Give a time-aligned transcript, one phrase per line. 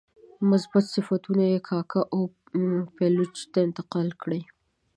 [0.49, 2.21] مثبت صفتونه یې کاکه او
[2.95, 4.41] پایلوچ ته انتقال کړي.